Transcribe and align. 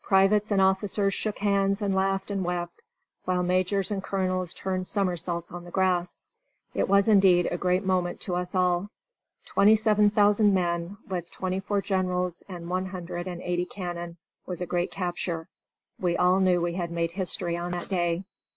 Privates 0.00 0.52
and 0.52 0.62
officers 0.62 1.12
shook 1.12 1.38
hands 1.38 1.82
and 1.82 1.92
laughed 1.92 2.30
and 2.30 2.44
wept, 2.44 2.84
while 3.24 3.42
majors 3.42 3.90
and 3.90 4.00
colonels 4.00 4.54
turned 4.54 4.86
somersaults 4.86 5.50
on 5.50 5.64
the 5.64 5.72
grass. 5.72 6.24
It 6.72 6.88
was 6.88 7.08
indeed 7.08 7.48
a 7.50 7.58
great 7.58 7.84
moment 7.84 8.20
to 8.20 8.36
us 8.36 8.54
all. 8.54 8.90
Twenty 9.44 9.74
seven 9.74 10.08
thousand 10.08 10.54
men, 10.54 10.98
with 11.08 11.32
twenty 11.32 11.58
four 11.58 11.82
generals 11.82 12.44
and 12.48 12.70
one 12.70 12.86
hundred 12.86 13.26
and 13.26 13.42
eighty 13.42 13.64
cannon, 13.66 14.18
was 14.46 14.60
a 14.60 14.66
great 14.66 14.92
capture. 14.92 15.48
We 15.98 16.16
all 16.16 16.38
knew 16.38 16.60
we 16.60 16.74
had 16.74 16.92
made 16.92 17.10
history 17.10 17.56
on 17.56 17.72
that 17.72 17.88
day. 17.88 18.22